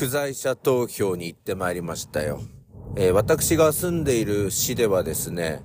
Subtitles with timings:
[0.00, 2.40] 不在者投票に行ってまいりましたよ。
[2.96, 5.60] えー、私が住んでいる市ではですね、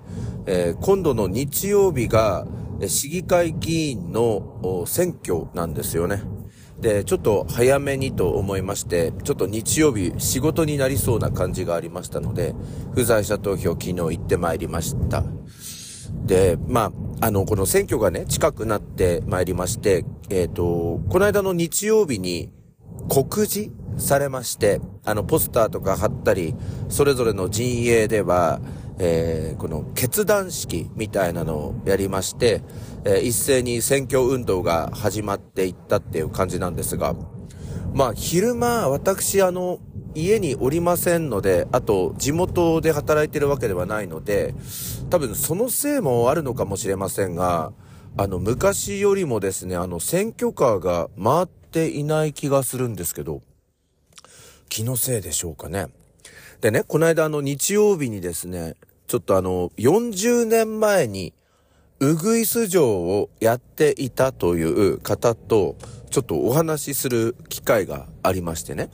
[0.45, 2.45] えー、今度の日曜日が
[2.85, 6.21] 市議会議員の選挙なんですよね。
[6.81, 12.53] で、ちょっと早めにと思いまして、ちょっと日曜日仕事になりそうな感じがありましたので、
[12.93, 15.23] 不在者投票昨日行ってまいりました。
[16.25, 16.91] で、ま
[17.21, 22.51] あ、あの、この選挙がね、近くなってまいりまして、えっ、ー、と、この間の日曜日に
[23.07, 26.55] 告示されまして、あの、ポスターとか貼ったり、
[26.89, 28.59] それぞれの陣営では、
[28.97, 32.61] えー、この決断式みたいなのをやりまして、
[33.03, 37.15] えー、一斉に選挙運動が始まっていったっていう感じなんですが、
[37.93, 39.79] まあ、昼間、私、あの、
[40.15, 44.55] 家におりませんので、あと、地元で働いてるわけではないので、
[45.09, 47.73] 多分そのせいもあるのかもしれませんが、
[48.17, 53.41] あの、昔よりもですね、あの、選挙カーが回っていない気がするんですけど、
[54.69, 55.87] 気のせいでしょうかね。
[56.61, 58.75] でね、この間あの日曜日にですね、
[59.07, 61.33] ちょっとあの、40年前に、
[61.99, 65.75] ウグイス城をやっていたという方と、
[66.09, 68.89] ちょっとお話しする機会がありましてね。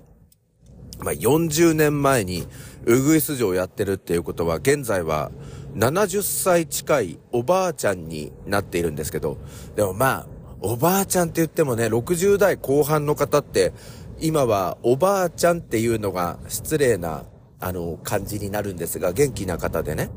[0.99, 2.47] まあ、40年前に
[2.85, 5.31] ウグイス城をやってるっていうことは、現在は
[5.75, 9.37] 70歳近いおばあちゃんになっているんですけど、
[9.75, 10.27] でもまあ、
[10.59, 13.73] おばあちゃんって言ってもね、60代後半の方って、
[14.21, 17.25] 今はおばあちゃんっていうのが失礼な、
[17.59, 20.09] あの、感じになるんですが、元気な方でね。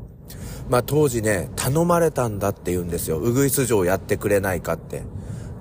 [0.69, 3.17] まあ当時ね、頼まれたんだって言うんですよ。
[3.17, 5.03] うぐいす城やってくれないかって。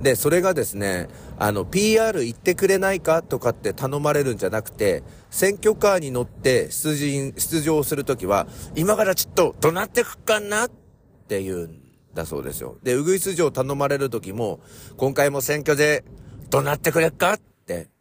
[0.03, 10.71] で、それがですね、あの、PR 行ってくれないかとかって頼まれるんじゃなくて、選挙カーに乗って出陣、出場するときは、今からちょっと怒鳴ってくっかなっ
[11.29, 11.81] て言うん
[12.13, 12.77] だそうですよ。
[12.83, 14.61] で、うぐいす城頼まれるときも、
[14.99, 16.05] 今回も選挙で
[16.51, 17.39] 怒鳴ってくれっか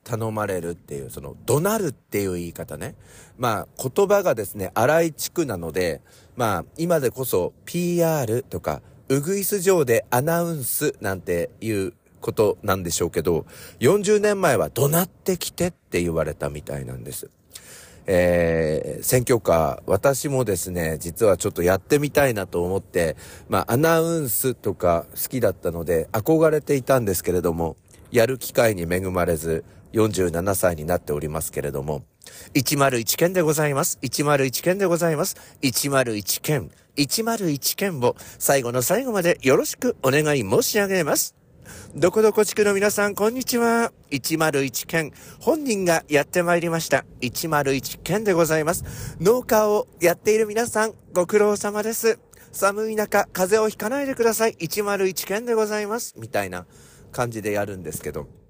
[0.04, 2.96] 頼まれるっていう、その、怒鳴るっていう言い方ね。
[3.38, 6.02] まあ、言葉がですね、荒い地区なので、
[6.36, 13.46] まあ、今でこそ PR とか、うぐいす城でアナウンスなんていうことなんでしょうけど、
[13.80, 17.30] 40年前は怒鳴ってきてって言われたみたいなんです。
[18.06, 23.16] えー、選挙カー、私もですね、実はちょっとやってみたいなと思って、
[23.48, 27.78] まあ、アナウンスとか好きだったので、憧れていたんですけれども、
[28.12, 29.64] やる機会に恵まれず、
[29.94, 32.04] 47歳になっておりますけれども、
[32.54, 34.00] 101件でございます。
[34.02, 35.38] 101件でございます。
[35.62, 41.36] 101件、101件を最後の最後までよろしくお願い申し上げます。
[41.96, 43.94] どこどこ地区の皆さん、こんにちは。
[44.12, 47.06] 101件、本人がやってまいりました。
[47.22, 49.16] 101件でございます。
[49.20, 52.20] 農家をやっている皆さん、ご苦労様です。
[52.52, 54.54] 寒い中、風邪をひかないでください。
[54.54, 56.14] 101件でございます。
[56.18, 56.66] みたいな
[57.12, 58.43] 感じでやるんですけど。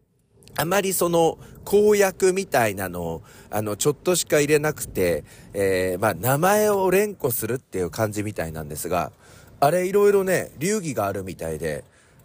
[0.55, 9.11] あまりその公約みたいなのを、あの、ちょっとしか入れなくて、えー、まあ、名前を連呼するっていう感じみたいなんですが、
[9.59, 11.83] あれいろいろね、流儀があるみたいで、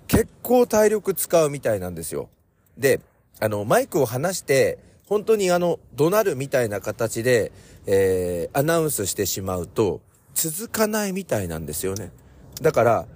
[0.09, 2.29] 結構体力使うみたいなんですよ。
[2.77, 3.01] で、
[3.41, 7.53] あの、マイクを離して、本当にあの、怒鳴るみたいな形で、
[7.87, 10.01] えー、アナウンスしてしまうと、
[10.35, 12.11] 続かないみたいなんですよね。
[12.61, 13.07] だから、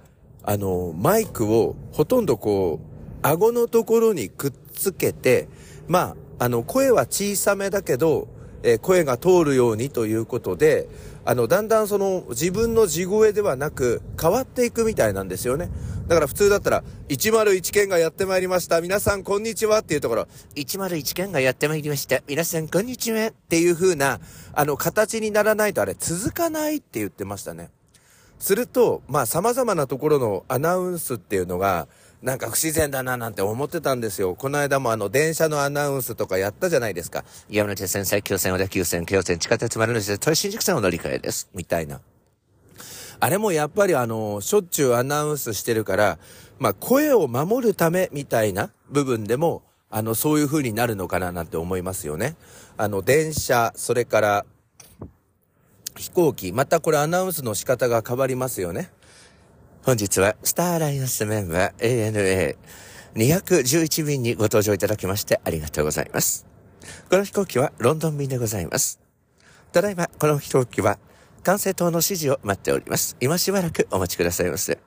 [0.43, 4.51] あの、マイクをほとんどこう、顎のところにくっ
[4.83, 5.47] つけて、
[5.87, 8.27] まあ、あの、声は小さめだけど、
[8.63, 10.87] えー、声が通るようにということで、
[11.25, 15.69] あの、だんだんその自分の地声ではなく変わっていくみたいなんですよね。
[16.07, 18.81] だから普通だったら、101件がやってまいりました。
[18.81, 22.21] 皆さんこんにちはっていうところ、101件がやってまいりました。
[22.27, 24.19] 皆さんこんにちはっていう風な、
[24.53, 27.69] あの、形にならないとあれ続かないって言ってましたね。
[28.39, 31.87] すると、まあ様々なところのアナウンスっていうのが、
[32.23, 34.33] なんか不自然だななんて思ってたんですよ。
[34.33, 37.25] この間もあの、電車のアナウンスとかやったじゃないですか。
[37.49, 41.49] 山手線、最強線、小田急線、京線、地下鉄丸の内で、豊新宿線を乗り換えです。
[41.53, 41.99] みたいな。
[43.19, 46.17] あれもやっぱりあの、しょっちゅうアナウンスしてるから、
[46.59, 52.37] まあ、声を守るためみたいな部分でも、あの、そういう風になるのかななんて思いますよね。
[52.77, 54.45] あの、電車、それから、
[55.97, 58.91] 飛行機、またこれアナウンスの仕方が変わりますよね。
[59.85, 62.55] 本日はスターアライアンスメンバー
[63.15, 66.45] ANA211 便にご搭乗いただきましてありがとうございます。
[67.09, 69.01] この飛行機はロンドン便でございます。
[69.73, 70.99] ただいま、この飛行機は
[71.43, 73.17] 管制塔の指示を待っております。
[73.19, 74.79] 今しばらくお待ちくださいませ。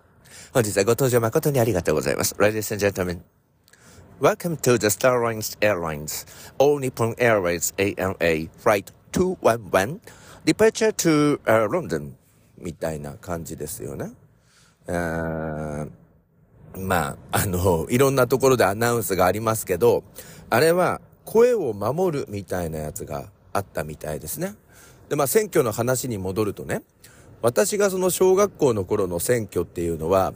[0.55, 2.35] 本日はご搭乗誠にありがとうございます。
[2.37, 3.21] Ladies and gentlemen,
[4.19, 6.27] welcome to the Star Alliance Airlines
[6.57, 10.01] All Nippon Airways ANA Flight 211
[10.47, 12.13] Departure to、uh, London
[12.57, 14.13] みたいな感じですよね。
[16.79, 20.05] まあ、あの、いろんなところでアナウンスがありますけど、
[20.51, 24.55] あれは、声を守るみたいなやつがあったみたいですね。
[25.09, 26.83] で、まあ選挙の話に戻るとね、
[27.43, 30.35] 私がその小学校の頃の選挙っていうのは、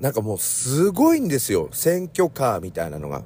[0.00, 1.68] なんかもうすごいんですよ。
[1.72, 3.22] 選挙カーみたいなのが。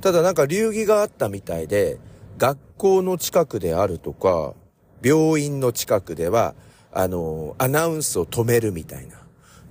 [0.00, 1.98] ただなんか流儀があったみたいで、
[2.38, 4.54] 学校の近くであるとか、
[5.02, 6.54] 病院の近くでは、
[6.92, 9.16] あの、アナウンスを止めるみたいな。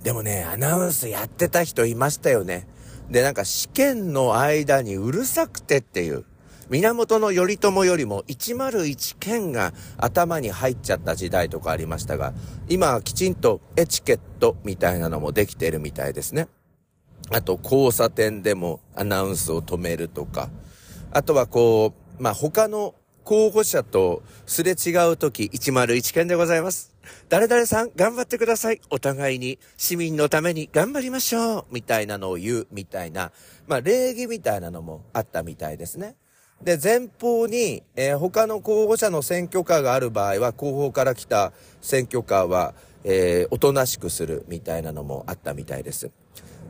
[0.02, 2.66] でもね、アナウンスやってた人いましたよね。
[3.10, 6.24] で、なんか試験の間にうるさくてっていう。
[6.70, 12.34] 源頼朝よりも101件が頭に入っちゃった時代とかありましたが、
[12.68, 16.48] 今はきちんとエチケットみたいなのもできてるみたいですね。
[17.30, 20.50] あと、交差点でもアナウンスを止めるとか、
[21.10, 26.94] あとはこう、まあ、他の候補者とすれ違うとき101件でございます。
[27.28, 28.80] 誰々さん頑張ってください。
[28.90, 31.64] お互いに市民のために頑張りましょう。
[31.70, 33.32] みたいなのを言うみたいな、
[33.66, 36.16] まあ礼儀みたいなのもあったみたいですね。
[36.62, 42.74] で、前方に、えー、他の候補者の選挙カーがある場合は、後方から来た選挙カーは、
[43.04, 46.10] えー、おとなしくするみたいなのもあったみたいです。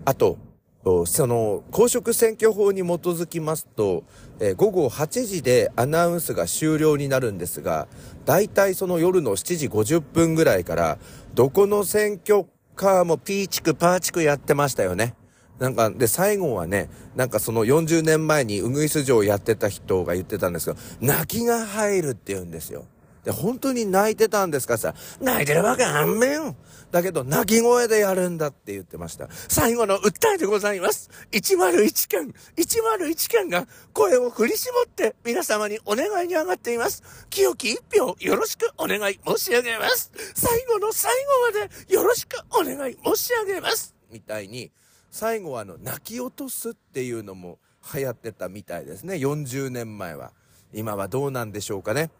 [0.04, 0.36] あと、
[0.84, 4.04] その、公職選挙法に基づきますと、
[4.40, 7.88] えー、午後8時でアナウンスが終了になるんですが、
[8.24, 10.98] 大体その夜の7時50分ぐらいから、
[11.34, 12.46] どこの選挙
[12.76, 15.14] カーもピーチクパーチクやってましたよね。
[15.58, 22.84] なんか、で、最後はね、なんかその40年前にウグイス城をやってた人が言ってたんですけど、泣きが入るって言うんですよ。
[23.28, 26.56] で、本当に泣いてたんですかさ、泣いてるわけあんめん。
[26.90, 29.28] だけど、泣き声でやるんだって言ってました。
[29.30, 31.10] 最後の訴えでございます。
[31.32, 37.02] 101件、101件が声を振り絞って皆様にお願いに上がっています。
[37.28, 40.10] 清き一票よろしくお願い申し上げます。
[40.34, 41.12] 最後の最
[41.52, 43.94] 後までよろしくお願い申し上げます。
[44.10, 44.70] みたいに、
[45.10, 47.58] 最後はあの、泣き落とすっていうのも
[47.94, 49.16] 流行ってたみたいですね。
[49.16, 50.32] 40年前は。
[50.72, 52.10] 今はどうなんでしょうかね。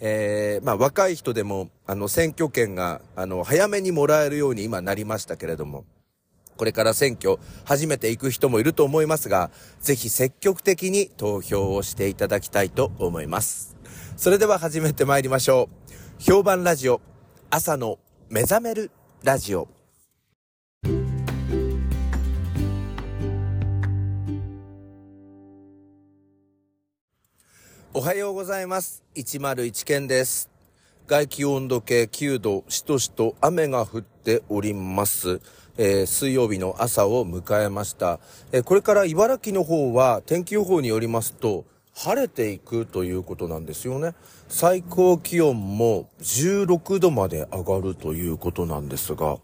[0.00, 5.84] えー、まあ若い人でも、あの、選挙権が、あの、早めにもらえるように今なりましたけれども、
[6.56, 9.50] これから選挙、初めて行く人もいると思いますが、
[9.80, 13.76] ぜひ積極的に投票をしていただきたいと思います。
[14.16, 15.68] それでは始めて参りましょ
[16.18, 16.22] う。
[16.22, 17.00] 評判ラジオ、
[17.50, 17.98] 朝の
[18.28, 18.90] 目覚める
[19.22, 19.77] ラジオ。
[27.94, 29.02] おはようございます。
[29.14, 30.50] 101件です。
[31.06, 35.40] 外気温度計9度、しとしと雨が降っております。
[35.78, 38.20] えー、水曜日の朝を迎えました。
[38.52, 41.64] えー、これから茨城の方は天気予報によりますと、
[41.94, 44.12] 晴れていくということなんですよね。
[44.48, 49.38] 最高気温も16度まで上がるということなんですが、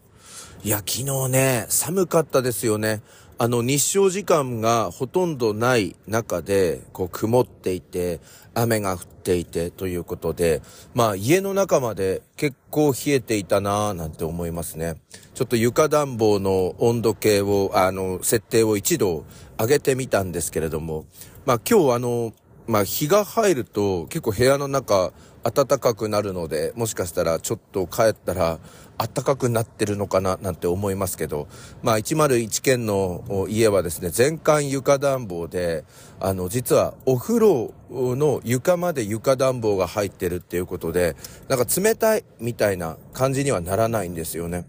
[0.64, 3.02] いや、昨日ね、寒かったですよね。
[3.36, 8.20] あの、日照時間がほとんどない中で、こう、曇っていて、
[8.54, 10.62] 雨が降っていてということで、
[10.94, 14.94] まあ、家の中まで結構冷えていたなぁなんて思いますね。
[15.34, 19.24] ちょっと床暖房の温度計を、あの、設定を一度
[19.58, 21.04] 上げてみたんですけれども、
[21.44, 22.32] まあ、今日あの、
[22.68, 25.12] まあ、日が入ると結構部屋の中
[25.44, 28.58] 暖かくなるので、もしかしたらちょっと帰ったら
[28.96, 31.48] 暖かくなってるのかななんて思いますけど、
[31.82, 35.84] まあ101軒の家はですね、全館床暖房で、
[36.18, 41.14] あの、実はお風呂の床まで床暖房が入ってるっていうことで、
[41.48, 44.66] なんか冷たいみたいな感じにはならないんですよね。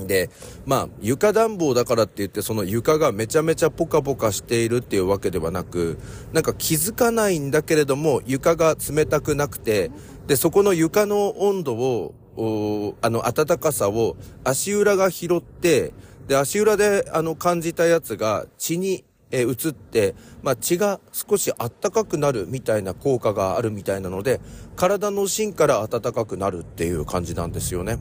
[0.00, 0.30] で、
[0.66, 5.98] まあ、床暖房だからって言って、その床がめちゃめちゃポカポカしているっていうわけではなく、
[6.32, 9.90] なんか気づかないんだけれども、床が冷たくなくて、
[10.26, 15.92] で、そこの床の温度を、あの、暖かさを足裏が拾って、
[16.26, 24.40] で、足裏で、あの、感じたやつが血に、え移って、まあ、血が少しあったかくなるみたいな効果があるみたいなので、
[24.76, 27.98] 体の芯から暖かくなるっていう感じなんですよね。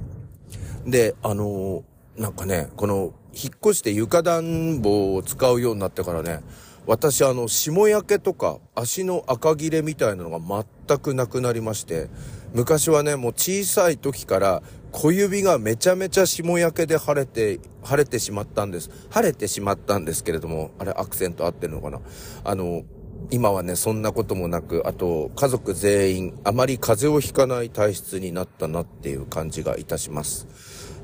[0.85, 6.41] で、あのー、なんかね、この、引っ越して床暖房を使うようになってからね、
[6.85, 10.39] 私あの、霜焼けとか足の赤切れみたいなのが
[10.87, 12.09] 全くなくなりまして、
[12.53, 14.61] 昔はね、もう小さい時から
[14.91, 18.91] 小指がめちゃめちゃ霜焼けで腫れて、腫れてしまったんです。
[19.11, 21.99] 腫れてしまったんですけれども、あれアクセント合ってるのかな
[22.43, 22.83] あの、
[23.31, 30.47] 今はね、そんなこともなく、あと、家族全員、あまり風邪をひかない体質になったなっていう感じがいたします。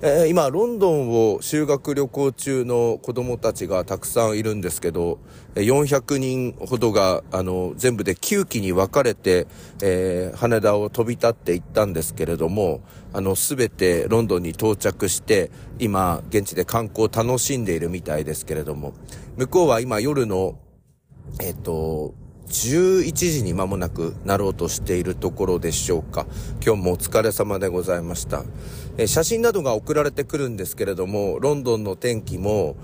[0.01, 5.19] えー、今、ロンドンを修学旅行中の子供たちがたくさんいるんですけど、
[5.55, 9.45] 400人ほどが、あの、全部で9機に分かれて、
[9.81, 18.93] えー、羽田を飛び立って行ったんですけれども、あの、すべてロンドンに到着して、今、現地で観光を楽しんでいるみたいですけれども、
[19.35, 20.57] 向こうは今夜の、
[21.41, 22.13] えっ、と、
[22.49, 26.25] 11時に間もなくなろうとしているところでしょうか。
[26.65, 28.43] 今日もお疲れ様でございました。
[28.97, 32.75] え写真などが送られてくるんですけれども、ロンドンの天気も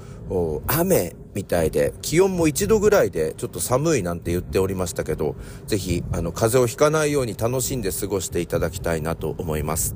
[0.67, 5.35] 雨みたいで、気温も1度ぐらいでちょっと寒いなんて言っておりましたけど、
[5.65, 9.95] ぜひ、あの、風邪をひかないように楽しんで過ごしていただきたいなと思います。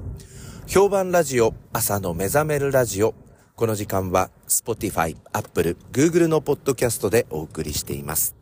[0.68, 3.14] 評判ラジオ、朝の目覚めるラジオ。
[3.56, 8.39] この時間は、Spotify、Apple、Google のポッドキャストでお送りしています。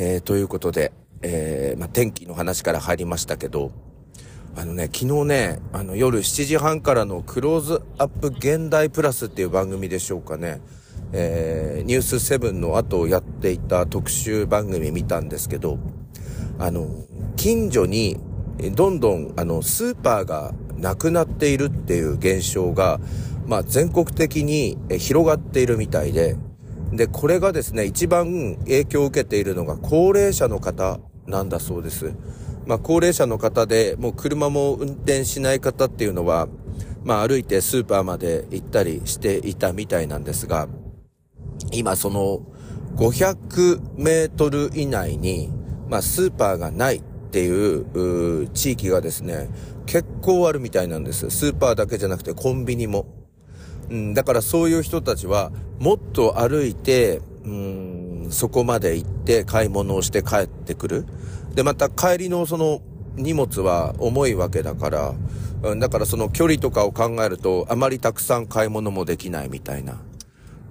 [0.00, 3.72] えー、ということで、えー、まあ、天気の話から入りましたけど、
[4.54, 10.60] あのね、昨日ね、あの夜7時半からのクローズアップ現代プラスっていう番組でしょうかね。
[11.12, 15.80] えー、ニュース7の後やっていた特集番組見たんですけど、
[16.60, 16.86] あの、
[17.36, 18.20] 近所に
[18.76, 23.00] どんどんあのスーパーがなくなっているっていう現象が、
[23.46, 26.36] まあ全国的に広がっているみたいで、
[26.92, 32.14] で、これがですね、一番影響を受けているのが高齢者の方なんだそうです。
[32.66, 36.48] まあ、高齢者の方で、もう車も運転しない方っていうのは、
[37.04, 40.68] まあ、歩いてスーパーまで行ったりしていたみたいなんですが、
[41.72, 42.42] 今その
[42.96, 45.50] 500メートル以内に、
[45.88, 49.48] まあ、スーパーがないっていう地域がですね、
[49.86, 51.30] 結構あるみたいなんです。
[51.30, 53.17] スーパーだけじゃなくてコンビニも。
[53.90, 61.06] うん、だからそういう人たちは、もっと歩いて、うん、そこまで行って買い物をして帰ってくる。
[61.54, 62.82] で、また帰りのその
[63.16, 65.14] 荷物は重いわけだから、
[65.62, 70.00] うん、だからその距離とかを考えると、あまりたくさん買い物もできないみたいな。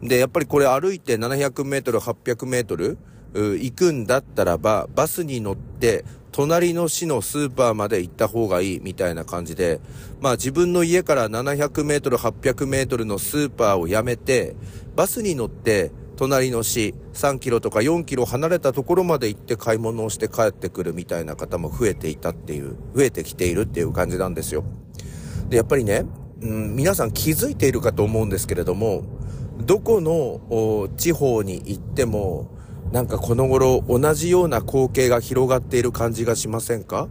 [0.01, 2.97] で、やっぱりこれ歩いて700メートル、800メートル、
[3.33, 6.05] 行くんだったらば、バスに乗って
[6.37, 9.81] 隣の市のスーパーまで行った方がいいみたいな感じで、
[10.21, 14.55] まあ自分の家から700メートル、800メートルのスーパーをやめて、
[14.95, 24.63] バスに乗って隣の市3キロとか4キロ離れたところまで行って買い物をして帰ってくるみたいな方も増えていたっていう、増えてきているっていう感じなんですよ。
[25.49, 26.05] で、やっぱりね、
[26.43, 29.05] うん、皆さん気づいているかと思うんですけれども、
[29.65, 32.55] どこの地方に行っても、
[32.91, 37.07] なんかこの頃同じような光景が広がっている感じがしませんか？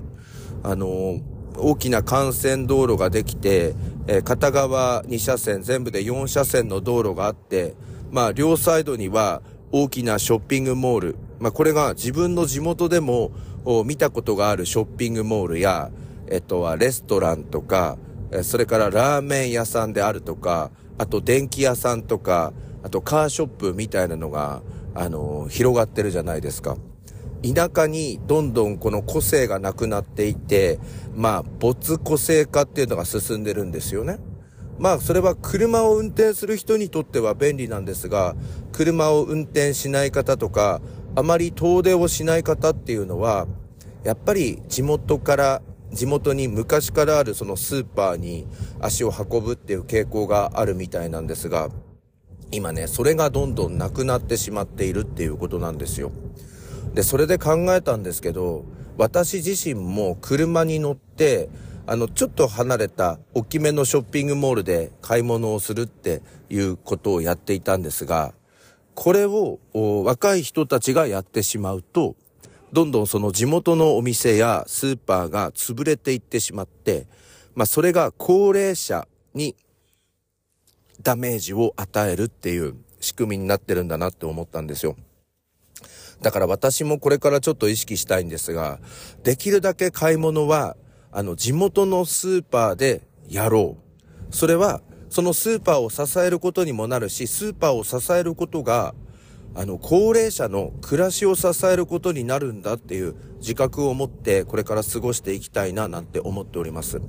[0.62, 1.20] あの、
[1.58, 3.74] 大きな幹線道路ができて、
[4.06, 7.74] えー、片側2車線、全部で4車線の道路があって、
[8.10, 11.16] まあ、両サイドには大きなショッピングモール。
[11.38, 13.30] まあ、これが自分の地元でも
[13.84, 15.90] 見たことがあるショッピングモールや、
[16.28, 17.98] えっとはレストランとか、
[18.42, 22.52] それからラーメン屋さんであるとか、あと電気屋さんとか、
[22.82, 24.62] あとカーショップみたいなのが
[24.96, 26.76] あの、広がってるじゃないですか。
[27.42, 30.78] 田舎にどんどんこの個性がなくなっていて、
[31.14, 34.18] まあ、没個性化っていうのが進んでるんですよね。
[34.78, 38.34] まあ、それは車を運転する人にとっては便利なんですが、
[38.72, 40.80] 車を運転しない方とか、
[41.14, 43.46] あまり遠出をしない方っていうのは、
[44.02, 45.62] やっぱり地元から、
[45.92, 48.46] 地元に昔からあるそのスーパーに
[48.80, 51.70] 足を運ぶっていう傾向があるみたいなんですが、
[52.52, 56.12] 今ね、それがどんどんなくなってしまっているっていうことなんですよ。
[56.94, 58.64] で、それで考えたんですけど、
[58.96, 61.48] 私自身も車に乗って、
[61.86, 68.32] あの、ちょっと離れた大きめのショッピングモールで買い物をするっていうことをやっていたんですが、
[68.94, 69.58] これを
[70.04, 72.16] 若い人たちがやってしまうと、
[72.72, 77.06] どんどんその地元のお店やスーパーが潰れていってしまって、
[77.54, 79.54] まあそれが高齢者に
[81.06, 84.96] ダメージを与えるっていう仕組みになってるんだなって思ったんですよ。
[86.20, 88.80] だから私もこれからちょっと意識したいんですが、
[89.22, 90.76] できるだけ買い物は、
[91.12, 94.34] あの、地元のスーパーでやろう。
[94.34, 98.92] それは、そのスーパーを支えることにもなるし、スーパーを支えることが、
[99.54, 107.00] あの、高齢者の暮らしを支えることになるんだっていう自覚を持ってこれから過ごしていきたいななんて思っております。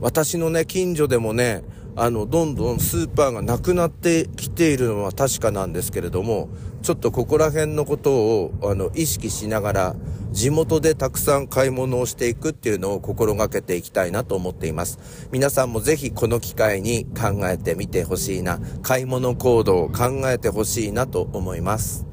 [0.00, 1.64] 私のね、近所でもね、
[2.00, 6.48] あの、どんどんスーパーがなくなってきているのは確かなんですけれども、
[6.80, 9.96] ちょっとここら辺のことを、あの、意識しながら、
[10.30, 15.26] 地元でたくさん買い物をしていくっていうのを心がけていきたいなと思っています。
[15.32, 22.06] 皆さんもぜひこの機会に考えてみてほしいな、買い物行動を考えてほしいなと思います。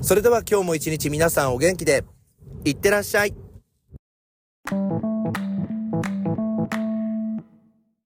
[0.00, 2.04] それでは今日も一日皆さんお元気で、
[2.64, 3.47] いってらっしゃい。